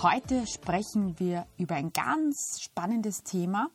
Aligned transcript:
Heute 0.00 0.46
sprechen 0.46 1.18
wir 1.18 1.48
über 1.56 1.74
ein 1.74 1.92
ganz 1.92 2.60
spannendes 2.60 3.24
Thema, 3.24 3.68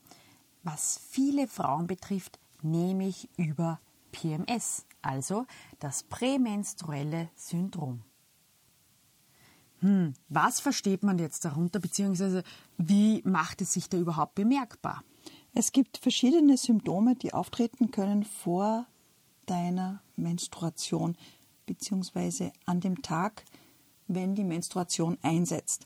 was 0.64 0.98
viele 1.10 1.50
Frauen 1.50 1.86
betrifft, 1.86 2.40
nämlich 2.62 3.28
über 3.36 3.82
PMS, 4.14 4.86
also 5.02 5.46
das 5.80 6.04
prämenstruelle 6.04 7.30
Syndrom. 7.36 8.04
Hm, 9.80 10.14
was 10.30 10.62
versteht 10.62 11.04
man 11.04 11.20
jetzt 11.20 11.44
darunter, 11.44 11.82
beziehungsweise 11.82 12.44
wie 12.78 13.22
macht 13.26 13.60
es 13.60 13.74
sich 13.74 13.90
da 13.90 13.98
überhaupt 13.98 14.36
bemerkbar? 14.36 15.04
Es 15.54 15.74
gibt 15.74 15.98
verschiedene 15.98 16.56
Symptome, 16.56 17.16
die 17.16 17.34
auftreten 17.34 17.92
können 17.92 18.24
vor 18.24 18.88
deiner 19.46 20.02
Menstruation, 20.16 21.18
beziehungsweise 21.66 22.54
an 22.66 22.80
dem 22.80 23.02
Tag, 23.02 23.44
wenn 24.08 24.36
die 24.36 24.46
Menstruation 24.46 25.18
einsetzt. 25.22 25.86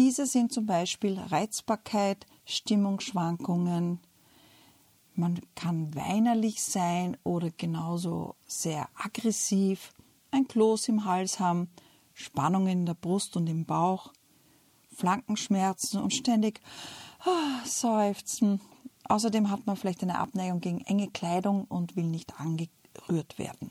Diese 0.00 0.24
sind 0.24 0.50
zum 0.50 0.64
Beispiel 0.64 1.18
Reizbarkeit, 1.18 2.26
Stimmungsschwankungen, 2.46 4.00
man 5.14 5.40
kann 5.54 5.94
weinerlich 5.94 6.62
sein 6.62 7.18
oder 7.22 7.50
genauso 7.50 8.34
sehr 8.46 8.88
aggressiv, 8.94 9.92
ein 10.30 10.48
Kloß 10.48 10.88
im 10.88 11.04
Hals 11.04 11.38
haben, 11.38 11.68
Spannungen 12.14 12.68
in 12.68 12.86
der 12.86 12.94
Brust 12.94 13.36
und 13.36 13.46
im 13.46 13.66
Bauch, 13.66 14.10
Flankenschmerzen 14.96 16.00
und 16.00 16.14
ständig 16.14 16.62
oh, 17.26 17.66
seufzen. 17.66 18.62
Außerdem 19.04 19.50
hat 19.50 19.66
man 19.66 19.76
vielleicht 19.76 20.02
eine 20.02 20.18
Abneigung 20.18 20.60
gegen 20.60 20.80
enge 20.80 21.10
Kleidung 21.10 21.66
und 21.66 21.94
will 21.96 22.06
nicht 22.06 22.40
angerührt 22.40 23.38
werden 23.38 23.70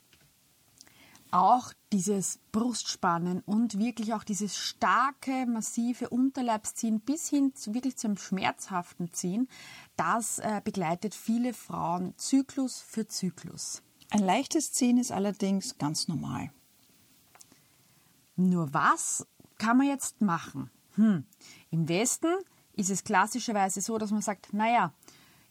auch 1.31 1.73
dieses 1.91 2.39
Brustspannen 2.51 3.41
und 3.41 3.77
wirklich 3.77 4.13
auch 4.13 4.23
dieses 4.23 4.57
starke, 4.57 5.45
massive 5.45 6.09
Unterleibsziehen 6.09 6.99
bis 7.01 7.29
hin 7.29 7.53
zu 7.55 7.73
wirklich 7.73 7.97
zum 7.97 8.17
schmerzhaften 8.17 9.11
Ziehen, 9.13 9.47
das 9.95 10.39
äh, 10.39 10.61
begleitet 10.63 11.15
viele 11.15 11.53
Frauen 11.53 12.13
Zyklus 12.17 12.79
für 12.81 13.07
Zyklus. 13.07 13.81
Ein 14.11 14.23
leichtes 14.23 14.71
Ziehen 14.71 14.97
ist 14.97 15.11
allerdings 15.11 15.77
ganz 15.77 16.07
normal. 16.07 16.51
Nur 18.35 18.73
was 18.73 19.27
kann 19.57 19.77
man 19.77 19.87
jetzt 19.87 20.21
machen? 20.21 20.71
Hm. 20.95 21.25
Im 21.69 21.87
Westen 21.89 22.33
ist 22.73 22.89
es 22.89 23.03
klassischerweise 23.03 23.81
so, 23.81 23.97
dass 23.97 24.11
man 24.11 24.21
sagt, 24.21 24.53
naja, 24.53 24.93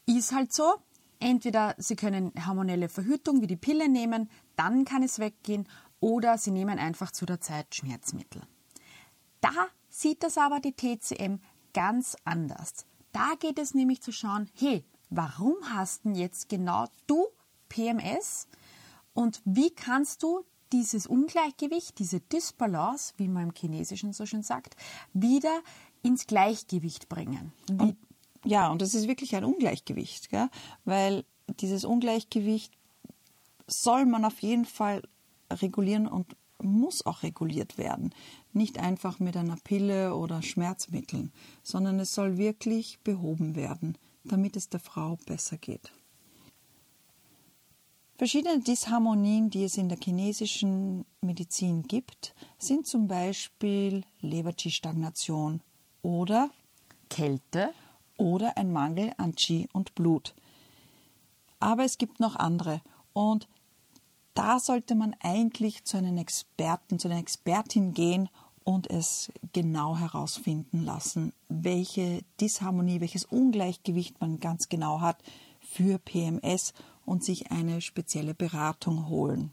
ist 0.06 0.32
halt 0.32 0.52
so, 0.52 0.76
Entweder 1.20 1.74
Sie 1.78 1.97
können 1.97 2.33
hormonelle 2.47 2.88
Verhütung 2.88 3.42
wie 3.42 3.47
die 3.47 3.56
Pille 3.56 3.88
nehmen, 3.88 4.30
dann 4.56 4.84
kann 4.84 5.02
es 5.02 5.19
weggehen, 5.19 5.69
oder 6.00 6.38
Sie 6.38 6.52
nehmen 6.52 6.78
einfach 6.78 7.10
zu 7.10 7.27
der 7.27 7.41
Zeit 7.41 7.75
Schmerzmittel. 7.75 8.42
Da 9.41 9.69
sieht 9.88 10.22
das 10.22 10.38
aber 10.38 10.60
die 10.60 10.75
TCM 10.75 11.41
ganz 11.72 12.16
anders. 12.25 12.86
Da 13.12 13.33
geht 13.38 13.58
es 13.58 13.75
nämlich 13.75 14.00
zu 14.00 14.12
schauen, 14.12 14.48
hey, 14.55 14.84
warum 15.10 15.56
hast 15.64 16.05
denn 16.05 16.14
jetzt 16.14 16.48
genau 16.48 16.86
du 17.06 17.27
PMS 17.69 18.48
und 19.12 19.42
wie 19.44 19.70
kannst 19.70 20.22
du 20.22 20.44
dieses 20.72 21.06
Ungleichgewicht, 21.06 21.98
diese 21.98 22.21
Dysbalance, 22.21 23.15
wie 23.16 23.28
man 23.28 23.44
im 23.44 23.54
Chinesischen 23.54 24.12
so 24.12 24.26
schön 24.26 24.42
sagt, 24.42 24.76
wieder 25.12 25.62
ins 26.03 26.26
Gleichgewicht 26.26 27.09
bringen. 27.09 27.53
Wie 27.69 27.97
ja, 28.44 28.71
und 28.71 28.82
das 28.82 28.94
ist 28.94 29.09
wirklich 29.09 29.34
ein 29.37 29.44
Ungleichgewicht, 29.44 30.31
gell? 30.31 30.49
weil 30.84 31.25
dieses 31.60 31.84
Ungleichgewicht 31.84 32.72
soll 33.66 34.06
man 34.06 34.25
auf 34.25 34.41
jeden 34.41 34.65
Fall 34.65 35.03
regulieren 35.50 36.06
und 36.06 36.37
muss 36.62 37.06
auch 37.06 37.22
reguliert 37.22 37.78
werden. 37.78 38.15
Nicht 38.53 38.78
einfach 38.78 39.21
mit 39.21 39.37
einer 39.37 39.56
Pille 39.62 40.15
oder 40.16 40.43
Schmerzmitteln, 40.43 41.32
sondern 41.62 42.00
es 42.00 42.15
soll 42.15 42.37
wirklich 42.37 42.98
behoben 43.04 43.54
werden, 43.54 43.97
damit 44.25 44.56
es 44.56 44.69
der 44.69 44.81
Frau 44.81 45.19
besser 45.27 45.56
geht. 45.56 45.93
Verschiedene 48.16 48.59
Disharmonien, 48.59 49.48
die 49.48 49.62
es 49.62 49.77
in 49.77 49.88
der 49.88 49.98
chinesischen 50.03 51.04
Medizin 51.21 51.84
gibt, 51.84 52.34
sind 52.59 52.84
zum 52.84 53.06
Beispiel 53.06 54.03
Leber-Qi-Stagnation 54.21 55.60
oder 56.03 56.50
Kälte 57.09 57.72
oder 58.18 58.58
ein 58.58 58.70
Mangel 58.70 59.12
an 59.16 59.34
Qi 59.34 59.68
und 59.72 59.94
Blut. 59.94 60.34
Aber 61.60 61.84
es 61.84 61.96
gibt 61.96 62.20
noch 62.20 62.36
andere 62.36 62.82
und 63.14 63.48
da 64.34 64.60
sollte 64.60 64.94
man 64.94 65.16
eigentlich 65.20 65.84
zu 65.84 65.96
einem 65.96 66.18
Experten, 66.18 66.98
zu 66.98 67.08
einer 67.08 67.18
Expertin 67.18 67.92
gehen 67.92 68.28
und 68.62 68.88
es 68.88 69.32
genau 69.52 69.96
herausfinden 69.96 70.84
lassen, 70.84 71.32
welche 71.48 72.22
Disharmonie, 72.40 73.00
welches 73.00 73.24
Ungleichgewicht 73.24 74.20
man 74.20 74.40
ganz 74.40 74.68
genau 74.68 75.00
hat 75.00 75.22
für 75.60 75.98
PMS 75.98 76.74
und 77.04 77.24
sich 77.24 77.50
eine 77.50 77.80
spezielle 77.80 78.34
Beratung 78.34 79.08
holen. 79.08 79.52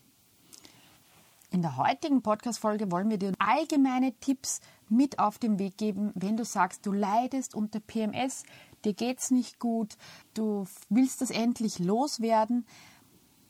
In 1.55 1.61
der 1.61 1.77
heutigen 1.77 2.21
Podcast-Folge 2.21 2.91
wollen 2.91 3.09
wir 3.09 3.17
dir 3.17 3.31
allgemeine 3.39 4.11
Tipps 4.19 4.59
mit 4.89 5.19
auf 5.19 5.39
den 5.39 5.57
Weg 5.57 5.77
geben, 5.77 6.11
wenn 6.13 6.35
du 6.35 6.43
sagst, 6.43 6.85
du 6.85 6.91
leidest 6.91 7.55
unter 7.55 7.79
PMS, 7.79 8.43
dir 8.83 8.93
geht's 8.93 9.31
nicht 9.31 9.57
gut, 9.57 9.95
du 10.33 10.65
willst 10.89 11.21
das 11.21 11.31
endlich 11.31 11.79
loswerden. 11.79 12.65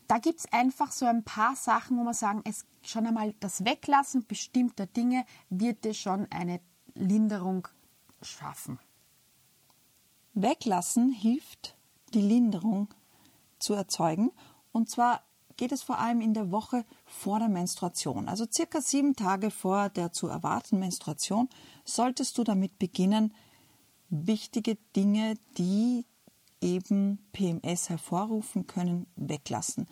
Da 0.05 0.19
gibt 0.19 0.37
es 0.37 0.53
einfach 0.53 0.91
so 0.91 1.07
ein 1.07 1.23
paar 1.23 1.55
Sachen, 1.55 1.97
wo 1.97 2.03
man 2.03 2.13
sagen, 2.13 2.43
es 2.45 2.67
schon 2.83 3.07
einmal 3.07 3.33
das 3.39 3.65
Weglassen 3.65 4.27
bestimmter 4.27 4.85
Dinge 4.85 5.25
wird 5.49 5.83
dir 5.83 5.95
schon 5.95 6.27
eine 6.29 6.61
Linderung 6.93 7.67
schaffen. 8.21 8.77
Weglassen 10.35 11.09
hilft, 11.09 11.75
die 12.13 12.21
Linderung 12.21 12.93
zu 13.57 13.73
erzeugen. 13.73 14.31
Und 14.71 14.91
zwar 14.91 15.24
geht 15.57 15.71
es 15.71 15.83
vor 15.83 15.99
allem 15.99 16.21
in 16.21 16.33
der 16.33 16.51
Woche 16.51 16.85
vor 17.05 17.39
der 17.39 17.49
Menstruation. 17.49 18.27
Also 18.27 18.45
circa 18.51 18.81
sieben 18.81 19.15
Tage 19.15 19.51
vor 19.51 19.89
der 19.89 20.11
zu 20.11 20.27
erwartenden 20.27 20.79
Menstruation 20.79 21.49
solltest 21.83 22.37
du 22.37 22.43
damit 22.43 22.77
beginnen, 22.79 23.33
wichtige 24.09 24.77
Dinge, 24.95 25.35
die 25.57 26.05
eben 26.61 27.19
PMS 27.31 27.89
hervorrufen 27.89 28.67
können, 28.67 29.07
weglassen. 29.15 29.87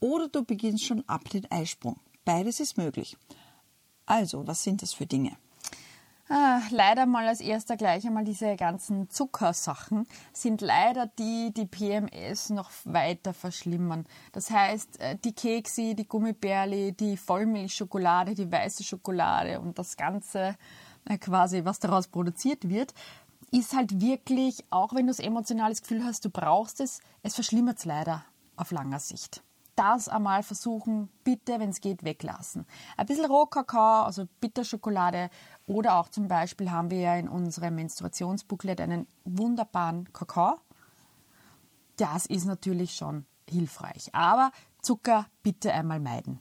Oder 0.00 0.28
du 0.28 0.44
beginnst 0.44 0.84
schon 0.84 1.02
ab 1.08 1.28
den 1.30 1.50
Eisprung. 1.50 1.98
Beides 2.24 2.60
ist 2.60 2.76
möglich. 2.76 3.16
Also, 4.06 4.46
was 4.46 4.62
sind 4.62 4.82
das 4.82 4.92
für 4.92 5.06
Dinge? 5.06 5.36
Ah, 6.36 6.62
leider 6.70 7.06
mal 7.06 7.28
als 7.28 7.40
erster 7.40 7.76
gleich 7.76 8.04
einmal 8.04 8.24
diese 8.24 8.56
ganzen 8.56 9.08
Zuckersachen 9.08 10.04
sind 10.32 10.62
leider 10.62 11.06
die, 11.06 11.52
die 11.56 11.64
PMS 11.64 12.50
noch 12.50 12.72
weiter 12.82 13.32
verschlimmern. 13.32 14.04
Das 14.32 14.50
heißt, 14.50 14.98
äh, 14.98 15.16
die 15.16 15.32
Kekse, 15.32 15.94
die 15.94 16.08
Gummibärli, 16.08 16.90
die 16.90 17.16
Vollmilchschokolade, 17.16 18.34
die 18.34 18.50
weiße 18.50 18.82
Schokolade 18.82 19.60
und 19.60 19.78
das 19.78 19.96
Ganze 19.96 20.56
äh, 21.04 21.18
quasi, 21.18 21.64
was 21.64 21.78
daraus 21.78 22.08
produziert 22.08 22.68
wird, 22.68 22.94
ist 23.52 23.72
halt 23.72 24.00
wirklich, 24.00 24.64
auch 24.70 24.92
wenn 24.92 25.06
du 25.06 25.12
das 25.12 25.20
emotionales 25.20 25.82
Gefühl 25.82 26.04
hast, 26.04 26.24
du 26.24 26.30
brauchst 26.30 26.80
es, 26.80 26.98
es 27.22 27.36
verschlimmert 27.36 27.78
es 27.78 27.84
leider 27.84 28.24
auf 28.56 28.72
langer 28.72 28.98
Sicht 28.98 29.44
das 29.76 30.08
einmal 30.08 30.42
versuchen, 30.42 31.08
bitte, 31.24 31.58
wenn 31.58 31.70
es 31.70 31.80
geht, 31.80 32.04
weglassen. 32.04 32.66
Ein 32.96 33.06
bisschen 33.06 33.26
Rohkakao, 33.26 34.04
also 34.04 34.26
Bitterschokolade 34.40 35.30
oder 35.66 35.96
auch 35.96 36.08
zum 36.08 36.28
Beispiel 36.28 36.70
haben 36.70 36.90
wir 36.90 37.00
ja 37.00 37.16
in 37.16 37.28
unserem 37.28 37.76
Menstruationsbooklet 37.76 38.80
einen 38.80 39.06
wunderbaren 39.24 40.12
Kakao. 40.12 40.58
Das 41.96 42.26
ist 42.26 42.44
natürlich 42.44 42.94
schon 42.94 43.24
hilfreich. 43.48 44.14
Aber 44.14 44.50
Zucker 44.82 45.26
bitte 45.42 45.72
einmal 45.72 46.00
meiden. 46.00 46.40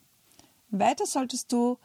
Weiter 0.70 1.06
solltest 1.06 1.52
du 1.52 1.78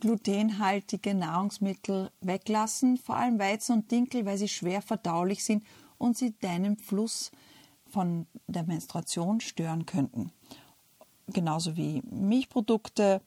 glutenhaltige 0.00 1.14
Nahrungsmittel 1.14 2.10
weglassen, 2.20 2.96
vor 2.96 3.16
allem 3.16 3.38
Weizen 3.38 3.76
und 3.76 3.90
Dinkel, 3.90 4.24
weil 4.24 4.38
sie 4.38 4.48
schwer 4.48 4.80
verdaulich 4.80 5.44
sind 5.44 5.64
und 5.98 6.16
sie 6.16 6.34
deinen 6.38 6.78
Fluss 6.78 7.30
von 7.86 8.26
der 8.46 8.62
Menstruation 8.62 9.40
stören 9.40 9.84
könnten 9.84 10.32
genauso 11.32 11.76
wie 11.76 12.02
Milchprodukte 12.10 13.20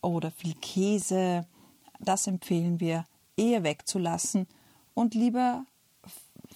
oder 0.00 0.30
viel 0.30 0.54
Käse. 0.54 1.46
Das 2.00 2.26
empfehlen 2.26 2.80
wir 2.80 3.04
eher 3.36 3.62
wegzulassen 3.62 4.46
und 4.94 5.14
lieber 5.14 5.64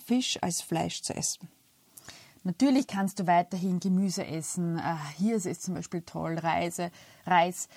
Fisch 0.05 0.39
als 0.43 0.61
Fleisch 0.61 1.03
zu 1.03 1.15
essen. 1.15 1.49
Natürlich 2.43 2.87
kannst 2.87 3.19
du 3.21 3.27
weiterhin 3.27 3.81
Gemüse 3.81 4.27
essen. 4.27 4.79
Äh, 4.79 4.97
Hirse 5.19 5.51
ist 5.51 5.63
zum 5.63 5.75
Beispiel 5.75 6.03
toll, 6.03 6.39
Reise, 6.39 6.91
Reis. 7.27 7.69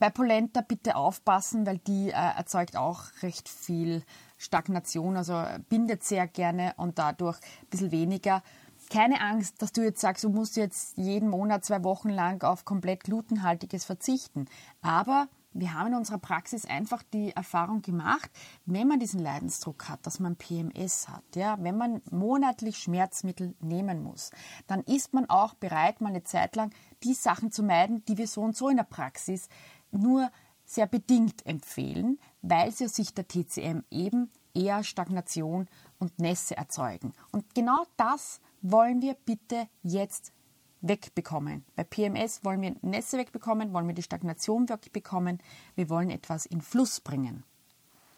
Bei 0.00 0.10
Polenta 0.10 0.60
bitte 0.60 0.96
aufpassen, 0.96 1.66
weil 1.66 1.78
die 1.78 2.08
äh, 2.08 2.12
erzeugt 2.12 2.76
auch 2.76 3.04
recht 3.22 3.48
viel 3.48 4.02
Stagnation, 4.36 5.16
also 5.16 5.42
bindet 5.68 6.04
sehr 6.04 6.26
gerne 6.26 6.74
und 6.76 6.98
dadurch 6.98 7.38
ein 7.38 7.68
bisschen 7.70 7.90
weniger. 7.90 8.42
Keine 8.90 9.20
Angst, 9.20 9.60
dass 9.60 9.72
du 9.72 9.82
jetzt 9.82 10.00
sagst, 10.00 10.24
du 10.24 10.30
musst 10.30 10.56
jetzt 10.56 10.96
jeden 10.96 11.28
Monat 11.28 11.64
zwei 11.64 11.84
Wochen 11.84 12.08
lang 12.08 12.42
auf 12.42 12.64
komplett 12.64 13.04
glutenhaltiges 13.04 13.84
verzichten. 13.84 14.46
Aber 14.82 15.28
wir 15.52 15.74
haben 15.74 15.88
in 15.88 15.94
unserer 15.94 16.18
Praxis 16.18 16.64
einfach 16.64 17.02
die 17.02 17.30
Erfahrung 17.34 17.82
gemacht, 17.82 18.30
wenn 18.66 18.88
man 18.88 19.00
diesen 19.00 19.20
Leidensdruck 19.20 19.88
hat, 19.88 20.06
dass 20.06 20.20
man 20.20 20.36
PMS 20.36 21.08
hat, 21.08 21.24
ja, 21.34 21.56
wenn 21.60 21.76
man 21.76 22.02
monatlich 22.10 22.78
Schmerzmittel 22.78 23.54
nehmen 23.60 24.02
muss, 24.02 24.30
dann 24.66 24.82
ist 24.82 25.14
man 25.14 25.28
auch 25.28 25.54
bereit, 25.54 26.00
mal 26.00 26.10
eine 26.10 26.24
Zeit 26.24 26.56
lang 26.56 26.72
die 27.02 27.14
Sachen 27.14 27.50
zu 27.50 27.62
meiden, 27.62 28.04
die 28.04 28.18
wir 28.18 28.26
so 28.26 28.42
und 28.42 28.56
so 28.56 28.68
in 28.68 28.76
der 28.76 28.84
Praxis 28.84 29.48
nur 29.90 30.30
sehr 30.64 30.86
bedingt 30.86 31.46
empfehlen, 31.46 32.18
weil 32.42 32.70
sie 32.70 32.84
aus 32.84 32.94
Sicht 32.94 33.16
der 33.16 33.26
TCM 33.26 33.84
eben 33.90 34.30
eher 34.54 34.84
Stagnation 34.84 35.66
und 35.98 36.18
Nässe 36.18 36.56
erzeugen. 36.56 37.12
Und 37.32 37.54
genau 37.54 37.84
das 37.96 38.40
wollen 38.60 39.00
wir 39.00 39.14
bitte 39.14 39.68
jetzt 39.82 40.32
wegbekommen. 40.80 41.64
Bei 41.76 41.84
PMS 41.84 42.44
wollen 42.44 42.62
wir 42.62 42.76
Nässe 42.82 43.18
wegbekommen, 43.18 43.72
wollen 43.72 43.88
wir 43.88 43.94
die 43.94 44.02
Stagnation 44.02 44.68
wegbekommen, 44.68 45.38
wir 45.74 45.88
wollen 45.88 46.10
etwas 46.10 46.46
in 46.46 46.60
Fluss 46.60 47.00
bringen. 47.00 47.44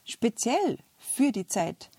Speziell 0.04 0.78
für 0.98 1.32
die 1.32 1.46
Zeit 1.46 1.90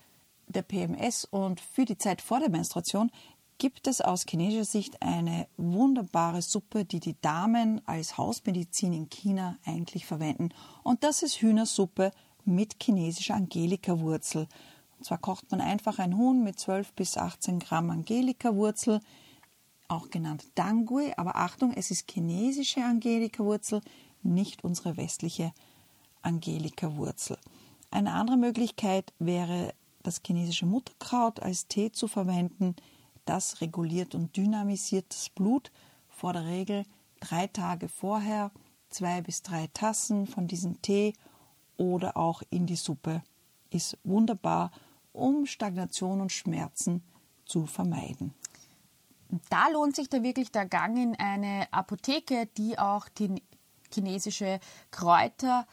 der 0.48 0.62
PMS 0.62 1.24
und 1.24 1.60
für 1.60 1.84
die 1.84 1.98
Zeit 1.98 2.20
vor 2.20 2.40
der 2.40 2.50
Menstruation 2.50 3.10
gibt 3.58 3.86
es 3.86 4.00
aus 4.00 4.24
chinesischer 4.28 4.64
Sicht 4.64 5.02
eine 5.02 5.46
wunderbare 5.56 6.42
Suppe, 6.42 6.84
die 6.84 7.00
die 7.00 7.16
Damen 7.20 7.80
als 7.86 8.18
Hausmedizin 8.18 8.92
in 8.92 9.08
China 9.08 9.56
eigentlich 9.64 10.04
verwenden. 10.04 10.50
Und 10.82 11.04
das 11.04 11.22
ist 11.22 11.40
Hühnersuppe 11.40 12.10
mit 12.44 12.76
chinesischer 12.82 13.36
Angelika-Wurzel. 13.36 14.48
Und 14.98 15.04
zwar 15.04 15.18
kocht 15.18 15.50
man 15.50 15.60
einfach 15.60 15.98
ein 15.98 16.16
Huhn 16.16 16.42
mit 16.42 16.58
12 16.58 16.92
bis 16.94 17.16
18 17.16 17.60
Gramm 17.60 17.90
Angelika-Wurzel 17.90 19.00
auch 19.92 20.10
genannt 20.10 20.46
Dangui, 20.54 21.12
aber 21.16 21.36
Achtung, 21.36 21.72
es 21.72 21.90
ist 21.90 22.10
chinesische 22.10 22.82
Angelika-Wurzel, 22.82 23.82
nicht 24.22 24.64
unsere 24.64 24.96
westliche 24.96 25.52
Angelika-Wurzel. 26.22 27.36
Eine 27.90 28.14
andere 28.14 28.38
Möglichkeit 28.38 29.12
wäre, 29.18 29.74
das 30.02 30.22
chinesische 30.26 30.66
Mutterkraut 30.66 31.40
als 31.40 31.68
Tee 31.68 31.92
zu 31.92 32.08
verwenden. 32.08 32.74
Das 33.24 33.60
reguliert 33.60 34.14
und 34.14 34.36
dynamisiert 34.36 35.06
das 35.10 35.28
Blut. 35.28 35.70
Vor 36.08 36.32
der 36.32 36.46
Regel 36.46 36.84
drei 37.20 37.46
Tage 37.46 37.88
vorher 37.88 38.50
zwei 38.88 39.20
bis 39.20 39.42
drei 39.42 39.68
Tassen 39.74 40.26
von 40.26 40.48
diesem 40.48 40.80
Tee 40.82 41.12
oder 41.76 42.16
auch 42.16 42.42
in 42.50 42.66
die 42.66 42.76
Suppe 42.76 43.22
ist 43.70 43.98
wunderbar, 44.04 44.70
um 45.12 45.46
Stagnation 45.46 46.20
und 46.20 46.32
Schmerzen 46.32 47.02
zu 47.44 47.66
vermeiden. 47.66 48.34
Da 49.48 49.68
lohnt 49.68 49.96
sich 49.96 50.08
da 50.08 50.22
wirklich 50.22 50.52
der 50.52 50.66
Gang 50.66 50.96
in 50.98 51.16
eine 51.16 51.66
Apotheke, 51.72 52.46
die 52.58 52.78
auch 52.78 53.08
die 53.08 53.42
chinesische 53.92 54.60
Kräuter 54.90 55.66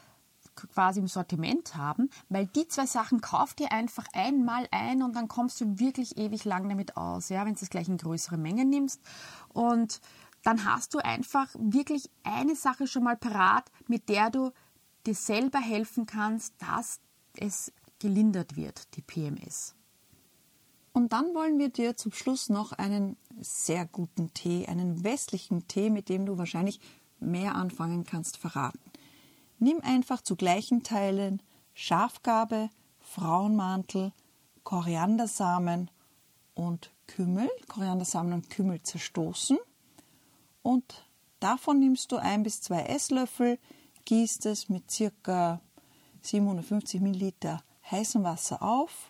quasi 0.54 1.00
im 1.00 1.08
Sortiment 1.08 1.74
haben, 1.76 2.10
weil 2.28 2.46
die 2.46 2.68
zwei 2.68 2.86
Sachen 2.86 3.20
kauft 3.20 3.60
ihr 3.60 3.72
einfach 3.72 4.06
einmal 4.12 4.66
ein 4.70 5.02
und 5.02 5.16
dann 5.16 5.28
kommst 5.28 5.60
du 5.60 5.78
wirklich 5.78 6.18
ewig 6.18 6.44
lang 6.44 6.68
damit 6.68 6.96
aus, 6.96 7.28
ja, 7.28 7.46
wenn 7.46 7.54
du 7.54 7.60
es 7.62 7.70
gleich 7.70 7.88
in 7.88 7.96
größere 7.96 8.36
Mengen 8.36 8.68
nimmst 8.68 9.00
und 9.48 10.00
dann 10.42 10.64
hast 10.64 10.94
du 10.94 10.98
einfach 10.98 11.48
wirklich 11.58 12.10
eine 12.22 12.56
Sache 12.56 12.86
schon 12.86 13.04
mal 13.04 13.16
parat, 13.16 13.70
mit 13.86 14.08
der 14.08 14.30
du 14.30 14.52
dir 15.06 15.14
selber 15.14 15.60
helfen 15.60 16.06
kannst, 16.06 16.54
dass 16.58 17.00
es 17.36 17.72
gelindert 17.98 18.56
wird, 18.56 18.96
die 18.96 19.02
PMS. 19.02 19.74
Und 20.92 21.12
dann 21.12 21.34
wollen 21.34 21.58
wir 21.58 21.68
dir 21.68 21.96
zum 21.96 22.12
Schluss 22.12 22.48
noch 22.48 22.72
einen 22.72 23.16
sehr 23.40 23.86
guten 23.86 24.34
Tee, 24.34 24.66
einen 24.66 25.04
westlichen 25.04 25.68
Tee, 25.68 25.88
mit 25.90 26.08
dem 26.08 26.26
du 26.26 26.36
wahrscheinlich 26.36 26.80
mehr 27.20 27.54
anfangen 27.54 28.04
kannst, 28.04 28.36
verraten. 28.36 28.80
Nimm 29.58 29.80
einfach 29.82 30.20
zu 30.22 30.36
gleichen 30.36 30.82
Teilen 30.82 31.42
Schafgabe, 31.74 32.70
Frauenmantel, 32.98 34.12
Koriandersamen 34.64 35.90
und 36.54 36.90
Kümmel, 37.06 37.48
Koriandersamen 37.68 38.32
und 38.32 38.50
Kümmel 38.50 38.82
zerstoßen. 38.82 39.58
Und 40.62 41.04
davon 41.38 41.78
nimmst 41.78 42.12
du 42.12 42.16
ein 42.16 42.42
bis 42.42 42.60
zwei 42.60 42.82
Esslöffel, 42.82 43.58
gießt 44.04 44.46
es 44.46 44.68
mit 44.68 44.90
circa 44.90 45.60
750 46.22 47.00
Milliliter 47.00 47.62
heißem 47.90 48.22
Wasser 48.24 48.62
auf 48.62 49.09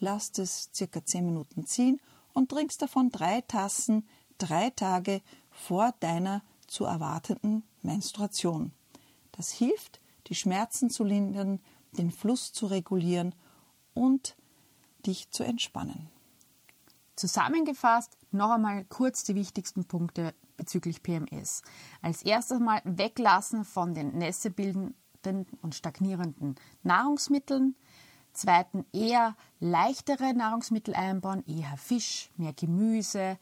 lasst 0.00 0.38
es 0.38 0.70
circa 0.74 1.04
10 1.04 1.24
Minuten 1.24 1.66
ziehen 1.66 2.00
und 2.32 2.50
trinkst 2.50 2.80
davon 2.82 3.10
drei 3.10 3.40
Tassen 3.42 4.06
drei 4.38 4.70
Tage 4.70 5.20
vor 5.50 5.92
deiner 6.00 6.42
zu 6.66 6.84
erwartenden 6.84 7.64
Menstruation. 7.82 8.72
Das 9.32 9.50
hilft, 9.50 10.00
die 10.28 10.34
Schmerzen 10.34 10.90
zu 10.90 11.04
lindern, 11.04 11.60
den 11.92 12.10
Fluss 12.10 12.52
zu 12.52 12.66
regulieren 12.66 13.34
und 13.94 14.36
dich 15.06 15.30
zu 15.30 15.42
entspannen. 15.42 16.10
Zusammengefasst 17.16 18.16
noch 18.30 18.50
einmal 18.50 18.84
kurz 18.84 19.24
die 19.24 19.34
wichtigsten 19.34 19.84
Punkte 19.84 20.34
bezüglich 20.56 21.02
PMS. 21.02 21.62
Als 22.02 22.22
erstes 22.22 22.60
mal 22.60 22.80
weglassen 22.84 23.64
von 23.64 23.94
den 23.94 24.18
nässebildenden 24.18 25.46
und 25.62 25.74
stagnierenden 25.74 26.56
Nahrungsmitteln, 26.82 27.74
Zweiten 28.38 28.86
eher 28.92 29.36
leichtere 29.60 30.32
Nahrungsmittel 30.32 30.94
einbauen, 30.94 31.44
eher 31.46 31.76
Fisch, 31.76 32.30
mehr 32.36 32.52
Gemüse, 32.52 33.38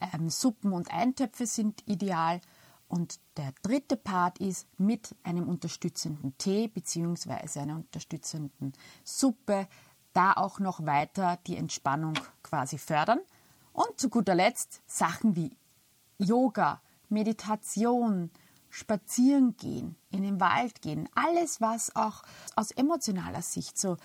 ähm, 0.00 0.30
Suppen 0.30 0.72
und 0.72 0.90
Eintöpfe 0.92 1.46
sind 1.46 1.82
ideal. 1.86 2.40
Und 2.88 3.18
der 3.36 3.52
dritte 3.62 3.96
Part 3.96 4.38
ist 4.38 4.68
mit 4.78 5.14
einem 5.24 5.48
unterstützenden 5.48 6.38
Tee 6.38 6.68
bzw. 6.68 7.58
einer 7.58 7.76
unterstützenden 7.76 8.72
Suppe 9.02 9.66
da 10.12 10.32
auch 10.32 10.60
noch 10.60 10.86
weiter 10.86 11.38
die 11.46 11.56
Entspannung 11.56 12.14
quasi 12.42 12.78
fördern. 12.78 13.18
Und 13.72 14.00
zu 14.00 14.08
guter 14.08 14.34
Letzt 14.34 14.80
Sachen 14.86 15.36
wie 15.36 15.56
Yoga, 16.18 16.80
Meditation, 17.08 18.30
spazieren 18.76 19.56
gehen, 19.56 19.96
in 20.10 20.22
den 20.22 20.38
Wald 20.38 20.82
gehen, 20.82 21.08
alles, 21.14 21.62
was 21.62 21.96
auch 21.96 22.22
aus 22.56 22.72
emotionaler 22.72 23.40
Sicht 23.40 23.78
so 23.78 23.96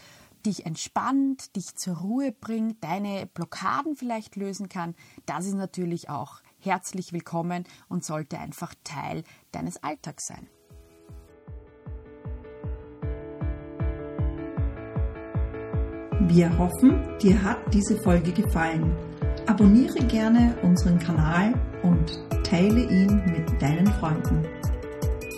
dich 0.45 0.65
entspannt, 0.65 1.55
dich 1.57 1.75
zur 1.75 1.97
Ruhe 1.97 2.31
bringt, 2.31 2.81
deine 2.81 3.27
Blockaden 3.27 3.97
vielleicht 3.97 4.37
lösen 4.37 4.69
kann, 4.69 4.95
das 5.25 5.45
ist 5.45 5.55
natürlich 5.55 6.09
auch 6.09 6.39
herzlich 6.57 7.11
willkommen 7.11 7.65
und 7.89 8.05
sollte 8.05 8.39
einfach 8.39 8.73
Teil 8.85 9.23
deines 9.51 9.83
Alltags 9.83 10.27
sein. 10.27 10.47
Wir 16.29 16.57
hoffen, 16.57 17.17
dir 17.19 17.43
hat 17.43 17.57
diese 17.73 18.01
Folge 18.01 18.31
gefallen. 18.31 18.95
Abonniere 19.47 20.05
gerne 20.05 20.55
unseren 20.61 20.97
Kanal 20.97 21.53
und 21.83 22.09
teile 22.43 22.83
ihn 22.89 23.23
mit 23.25 23.61
deinen 23.61 23.87
Freunden. 23.87 24.60